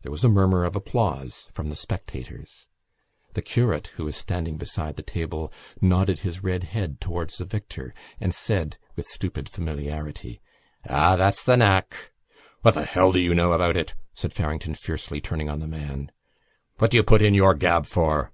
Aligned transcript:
There 0.00 0.10
was 0.10 0.24
a 0.24 0.30
murmur 0.30 0.64
of 0.64 0.74
applause 0.74 1.46
from 1.50 1.68
the 1.68 1.76
spectators. 1.76 2.68
The 3.34 3.42
curate, 3.42 3.88
who 3.96 4.06
was 4.06 4.16
standing 4.16 4.56
beside 4.56 4.96
the 4.96 5.02
table, 5.02 5.52
nodded 5.78 6.20
his 6.20 6.42
red 6.42 6.64
head 6.64 7.02
towards 7.02 7.36
the 7.36 7.44
victor 7.44 7.92
and 8.18 8.32
said 8.34 8.78
with 8.96 9.06
stupid 9.06 9.46
familiarity: 9.46 10.40
"Ah! 10.88 11.16
that's 11.16 11.44
the 11.44 11.58
knack!" 11.58 12.12
"What 12.62 12.76
the 12.76 12.84
hell 12.86 13.12
do 13.12 13.20
you 13.20 13.34
know 13.34 13.52
about 13.52 13.76
it?" 13.76 13.92
said 14.14 14.32
Farrington 14.32 14.72
fiercely, 14.74 15.20
turning 15.20 15.50
on 15.50 15.60
the 15.60 15.68
man. 15.68 16.12
"What 16.78 16.90
do 16.90 16.96
you 16.96 17.02
put 17.02 17.20
in 17.20 17.34
your 17.34 17.52
gab 17.52 17.84
for?" 17.84 18.32